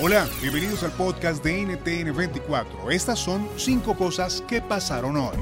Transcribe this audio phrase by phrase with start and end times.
[0.00, 2.90] Hola, bienvenidos al podcast de NTN 24.
[2.90, 5.36] Estas son cinco cosas que pasaron hoy.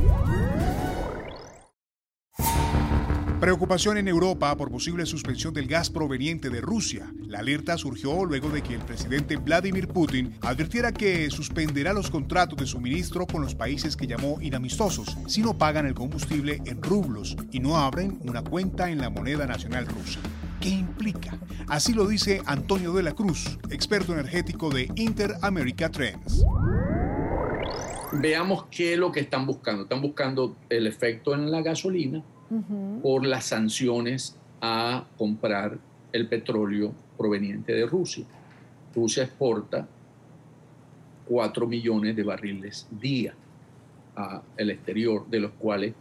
[3.41, 7.11] Preocupación en Europa por posible suspensión del gas proveniente de Rusia.
[7.27, 12.59] La alerta surgió luego de que el presidente Vladimir Putin advirtiera que suspenderá los contratos
[12.59, 17.39] de suministro con los países que llamó inamistosos si no pagan el combustible en rublos
[17.51, 20.21] y no abren una cuenta en la moneda nacional rusa.
[20.63, 21.37] ¿Qué implica?
[21.67, 26.45] Así lo dice Antonio de la Cruz, experto energético de Inter America Trends.
[28.13, 29.83] Veamos qué es lo que están buscando.
[29.83, 32.23] Están buscando el efecto en la gasolina
[33.03, 35.79] por las sanciones a comprar
[36.13, 38.25] el petróleo proveniente de Rusia.
[38.95, 39.89] Rusia exporta
[41.27, 43.35] 4 millones de barriles día
[44.15, 45.93] al exterior, de los cuales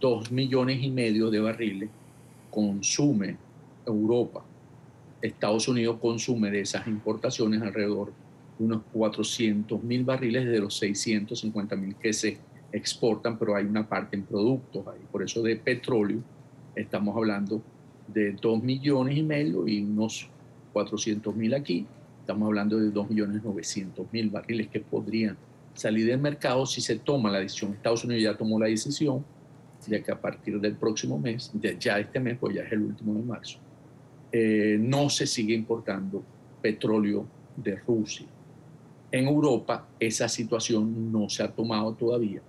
[0.00, 1.88] 2 millones y medio de barriles
[2.50, 3.36] consume
[3.86, 4.44] Europa.
[5.20, 8.12] Estados Unidos consume de esas importaciones alrededor
[8.58, 12.38] de unos 400 mil barriles de los 650 mil que se
[12.72, 15.00] exportan, pero hay una parte en productos ahí.
[15.10, 16.20] Por eso de petróleo
[16.74, 17.62] estamos hablando
[18.08, 20.28] de 2 millones y medio y unos
[20.72, 21.86] 400 mil aquí.
[22.20, 25.36] Estamos hablando de 2 millones 900 mil barriles que podrían
[25.74, 27.72] salir del mercado si se toma la decisión.
[27.72, 29.24] Estados Unidos ya tomó la decisión
[29.86, 32.82] de que a partir del próximo mes, de ya este mes, pues ya es el
[32.82, 33.58] último de marzo,
[34.32, 36.24] eh, no se sigue importando
[36.60, 38.26] petróleo de Rusia.
[39.10, 42.42] En Europa esa situación no se ha tomado todavía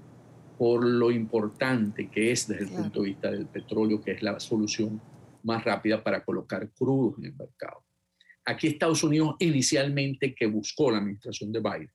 [0.57, 4.39] por lo importante que es desde el punto de vista del petróleo, que es la
[4.39, 5.01] solución
[5.43, 7.83] más rápida para colocar crudos en el mercado.
[8.45, 11.91] Aquí Estados Unidos inicialmente que buscó la administración de Biden,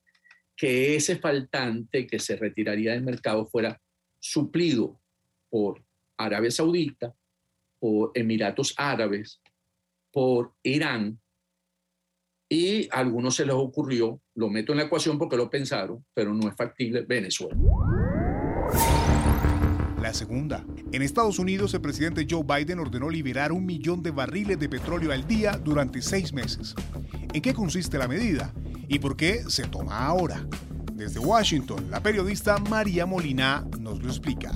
[0.57, 3.81] que ese faltante que se retiraría del mercado fuera
[4.19, 5.01] suplido
[5.49, 5.83] por
[6.17, 7.15] Arabia Saudita,
[7.79, 9.41] por Emiratos Árabes,
[10.13, 11.21] por Irán,
[12.51, 16.33] y a algunos se les ocurrió, lo meto en la ecuación porque lo pensaron, pero
[16.33, 17.57] no es factible, Venezuela.
[20.01, 20.65] La segunda.
[20.93, 25.13] En Estados Unidos, el presidente Joe Biden ordenó liberar un millón de barriles de petróleo
[25.13, 26.75] al día durante seis meses.
[27.35, 28.55] ¿En qué consiste la medida?
[28.89, 30.47] ¿Y por qué se toma ahora?
[30.95, 34.53] Desde Washington, la periodista María Molina nos lo explica.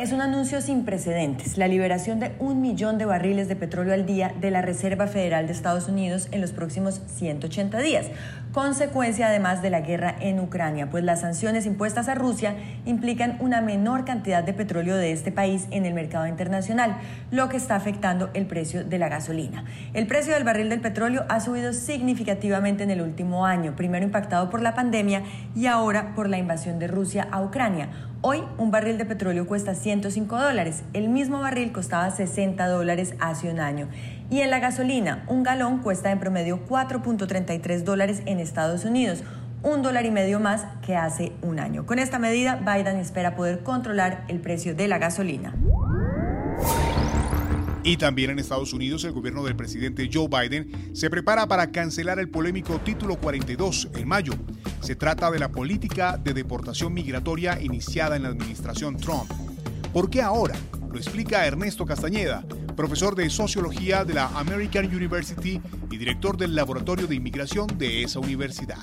[0.00, 4.06] Es un anuncio sin precedentes, la liberación de un millón de barriles de petróleo al
[4.06, 8.06] día de la Reserva Federal de Estados Unidos en los próximos 180 días,
[8.54, 12.54] consecuencia además de la guerra en Ucrania, pues las sanciones impuestas a Rusia
[12.86, 16.96] implican una menor cantidad de petróleo de este país en el mercado internacional,
[17.30, 19.66] lo que está afectando el precio de la gasolina.
[19.92, 24.48] El precio del barril del petróleo ha subido significativamente en el último año, primero impactado
[24.48, 25.24] por la pandemia
[25.54, 27.90] y ahora por la invasión de Rusia a Ucrania.
[28.22, 33.50] Hoy un barril de petróleo cuesta 105 dólares, el mismo barril costaba 60 dólares hace
[33.50, 33.88] un año.
[34.28, 39.24] Y en la gasolina, un galón cuesta en promedio 4.33 dólares en Estados Unidos,
[39.62, 41.86] un dólar y medio más que hace un año.
[41.86, 45.54] Con esta medida, Biden espera poder controlar el precio de la gasolina.
[47.82, 52.18] Y también en Estados Unidos, el gobierno del presidente Joe Biden se prepara para cancelar
[52.18, 54.34] el polémico Título 42 en mayo.
[54.80, 59.30] Se trata de la política de deportación migratoria iniciada en la administración Trump.
[59.94, 60.54] ¿Por qué ahora?
[60.90, 62.44] Lo explica Ernesto Castañeda,
[62.76, 65.60] profesor de Sociología de la American University
[65.90, 68.78] y director del Laboratorio de Inmigración de esa universidad.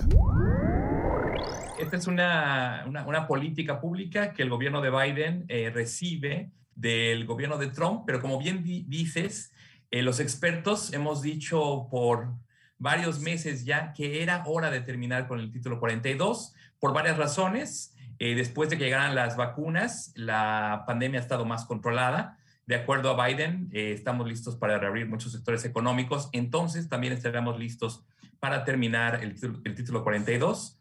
[1.79, 7.57] Esta es una, una, política pública que el gobierno de Biden eh, recibe del gobierno
[7.57, 9.51] de Trump, pero como bien dices,
[9.89, 12.35] eh, los expertos hemos dicho por
[12.77, 17.95] varios meses ya que era hora de terminar con el título 42 por varias razones.
[18.19, 22.37] Eh, después de que llegaran las vacunas, la pandemia ha estado más controlada.
[22.67, 27.57] de acuerdo a Biden, eh, estamos listos para reabrir muchos sectores económicos, entonces también estaremos
[27.57, 28.03] listos
[28.41, 30.77] para terminar el, el título 42,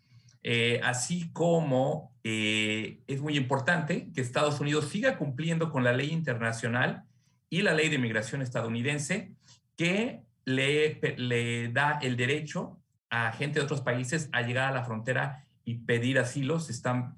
[0.49, 6.13] eh, así como eh, es muy importante que Estados Unidos siga cumpliendo con la ley
[6.13, 7.03] internacional
[7.51, 9.33] y la ley de inmigración estadounidense
[9.77, 12.79] que le, le da el derecho
[13.11, 17.13] a gente de otros países a llegar a la frontera y pedir asilo si están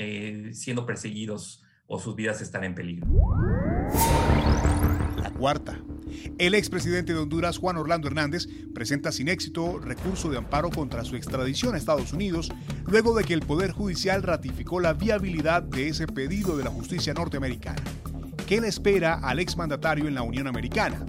[0.52, 3.06] siendo perseguidos o sus vidas están en peligro.
[5.18, 5.78] La cuarta.
[6.38, 11.16] El expresidente de Honduras, Juan Orlando Hernández, presenta sin éxito recurso de amparo contra su
[11.16, 12.50] extradición a Estados Unidos,
[12.86, 17.14] luego de que el Poder Judicial ratificó la viabilidad de ese pedido de la justicia
[17.14, 17.82] norteamericana.
[18.46, 21.04] ¿Qué le espera al exmandatario en la Unión Americana?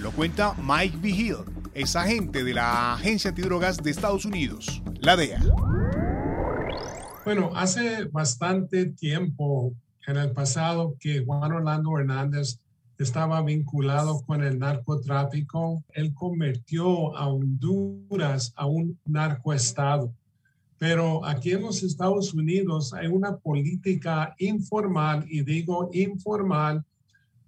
[0.00, 1.36] Lo cuenta Mike Vigil,
[1.74, 5.40] ex agente de la Agencia Antidrogas de Estados Unidos, la DEA.
[7.24, 9.72] Bueno, hace bastante tiempo
[10.06, 12.58] en el pasado que Juan Orlando Hernández
[13.02, 15.82] estaba vinculado con el narcotráfico.
[15.94, 20.12] Él convirtió a Honduras a un narcoestado.
[20.78, 26.84] Pero aquí en los Estados Unidos hay una política informal, y digo informal,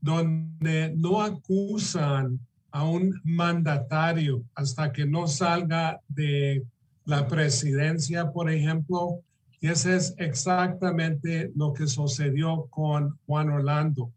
[0.00, 2.38] donde no acusan
[2.70, 6.62] a un mandatario hasta que no salga de
[7.04, 9.20] la presidencia, por ejemplo,
[9.60, 14.10] y ese es exactamente lo que sucedió con Juan Orlando.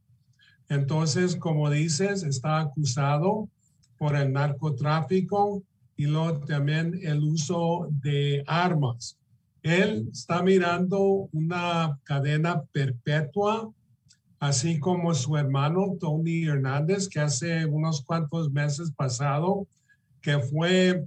[0.70, 3.50] Entonces, como dices, está acusado
[3.98, 5.64] por el narcotráfico
[5.96, 9.18] y luego también el uso de armas.
[9.62, 13.72] Él está mirando una cadena perpetua,
[14.40, 19.68] así como su hermano Tony Hernández, que hace unos cuantos meses pasado,
[20.22, 21.06] que fue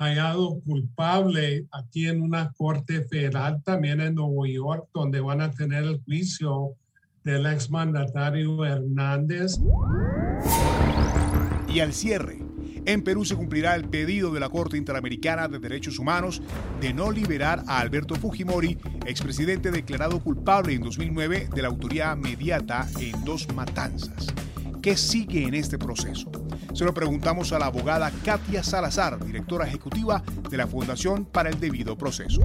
[0.00, 5.84] hallado culpable aquí en una corte federal también en Nueva York, donde van a tener
[5.84, 6.74] el juicio
[7.24, 9.58] del exmandatario Hernández.
[11.68, 12.38] Y al cierre,
[12.86, 16.42] en Perú se cumplirá el pedido de la Corte Interamericana de Derechos Humanos
[16.80, 22.88] de no liberar a Alberto Fujimori, expresidente declarado culpable en 2009 de la autoría mediata
[22.98, 24.28] en dos matanzas.
[24.82, 26.30] ¿Qué sigue en este proceso?
[26.72, 31.60] Se lo preguntamos a la abogada Katia Salazar, directora ejecutiva de la Fundación para el
[31.60, 32.40] Debido Proceso.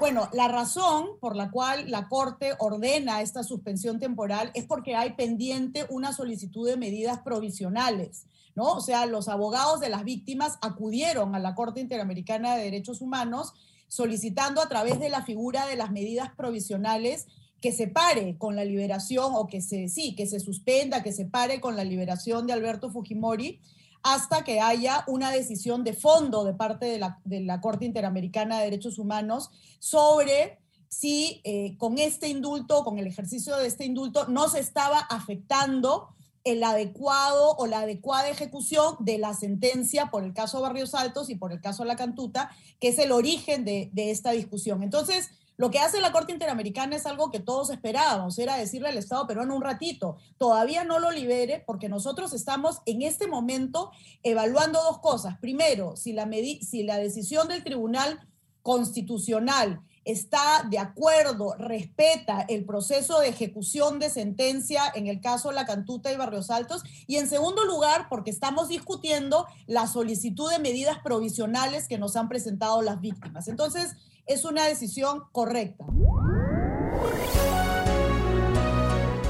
[0.00, 5.14] Bueno, la razón por la cual la Corte ordena esta suspensión temporal es porque hay
[5.14, 8.74] pendiente una solicitud de medidas provisionales, ¿no?
[8.74, 13.54] O sea, los abogados de las víctimas acudieron a la Corte Interamericana de Derechos Humanos
[13.88, 17.26] solicitando a través de la figura de las medidas provisionales
[17.60, 21.24] que se pare con la liberación o que se, sí, que se suspenda, que se
[21.24, 23.58] pare con la liberación de Alberto Fujimori
[24.02, 28.58] hasta que haya una decisión de fondo de parte de la, de la Corte Interamericana
[28.58, 30.58] de Derechos Humanos sobre
[30.88, 36.08] si eh, con este indulto, con el ejercicio de este indulto, no se estaba afectando
[36.44, 41.34] el adecuado o la adecuada ejecución de la sentencia por el caso Barrios Altos y
[41.34, 44.82] por el caso La Cantuta, que es el origen de, de esta discusión.
[44.82, 48.96] Entonces, lo que hace la Corte Interamericana es algo que todos esperábamos, era decirle al
[48.96, 53.90] Estado peruano un ratito, todavía no lo libere porque nosotros estamos en este momento
[54.22, 55.36] evaluando dos cosas.
[55.38, 56.30] Primero, si la,
[56.62, 58.20] si la decisión del Tribunal
[58.62, 65.66] Constitucional está de acuerdo, respeta el proceso de ejecución de sentencia en el caso La
[65.66, 66.82] Cantuta y Barrios Altos.
[67.06, 72.28] Y en segundo lugar, porque estamos discutiendo la solicitud de medidas provisionales que nos han
[72.28, 73.48] presentado las víctimas.
[73.48, 73.96] Entonces,
[74.28, 75.84] es una decisión correcta.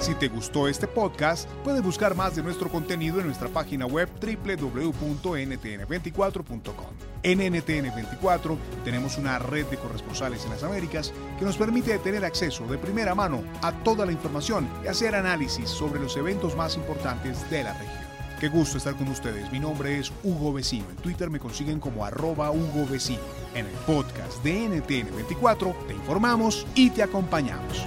[0.00, 4.09] Si te gustó este podcast, puedes buscar más de nuestro contenido en nuestra página web
[4.21, 6.87] www.ntn24.com.
[7.23, 12.67] En NTN24 tenemos una red de corresponsales en las Américas que nos permite tener acceso
[12.67, 17.50] de primera mano a toda la información y hacer análisis sobre los eventos más importantes
[17.50, 18.09] de la región.
[18.40, 19.50] Qué gusto estar con ustedes.
[19.50, 20.88] Mi nombre es Hugo Vecino.
[20.90, 23.19] En Twitter me consiguen como arroba Hugo Vecino.
[23.59, 27.85] En el podcast de NTN24 te informamos y te acompañamos.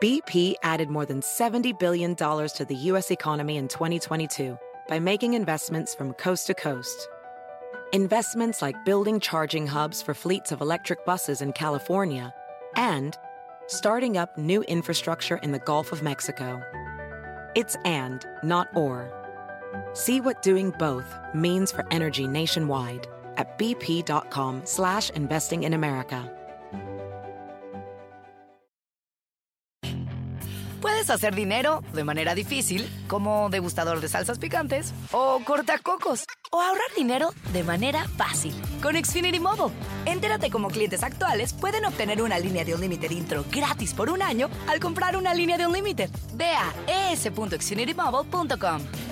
[0.00, 3.10] BP added more than $70 billion to the U.S.
[3.10, 4.56] economy in 2022
[4.88, 7.06] by making investments from coast to coast.
[7.92, 12.32] Investments like building charging hubs for fleets of electric buses in California
[12.76, 13.18] and
[13.66, 16.62] starting up new infrastructure in the Gulf of Mexico.
[17.54, 19.21] It's and, not or.
[19.94, 26.30] See what doing both means for energy nationwide at bp.com slash investing in America.
[30.82, 36.92] Puedes hacer dinero de manera difícil, como degustador de salsas picantes, o cortacocos, o ahorrar
[36.96, 38.52] dinero de manera fácil
[38.82, 39.72] con Xfinity Mobile.
[40.06, 44.50] Entérate cómo clientes actuales pueden obtener una línea de Unlimited intro gratis por un año
[44.66, 46.10] al comprar una línea de Unlimited.
[46.34, 49.11] Ve a es.xfinitymobile.com.